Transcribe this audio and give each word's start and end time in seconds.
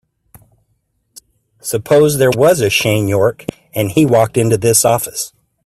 Suppose 1.59 2.17
there 2.17 2.31
was 2.31 2.59
a 2.59 2.71
Shane 2.71 3.07
York 3.07 3.45
and 3.75 3.91
he 3.91 4.03
walked 4.03 4.35
into 4.35 4.57
this 4.57 4.83
office. 4.83 5.31